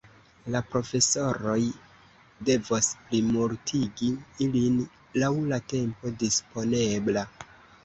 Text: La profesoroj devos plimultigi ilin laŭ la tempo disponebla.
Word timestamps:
La 0.53 0.59
profesoroj 0.69 1.57
devos 2.49 2.89
plimultigi 3.11 4.11
ilin 4.49 4.81
laŭ 5.25 5.33
la 5.55 5.63
tempo 5.77 6.17
disponebla. 6.27 7.29